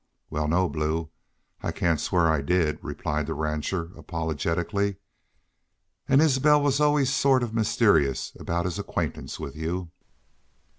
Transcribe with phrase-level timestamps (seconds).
[0.31, 1.11] "Wal, no, Blue,
[1.61, 4.95] I cain't swear I did," replied the rancher, apologetically.
[6.07, 9.91] "An' Isbel was always sort of' mysterious aboot his acquaintance with you."